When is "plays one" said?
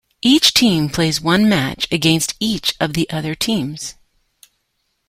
0.89-1.47